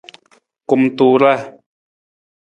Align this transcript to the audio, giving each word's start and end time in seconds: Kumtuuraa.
Kumtuuraa. 0.67 1.41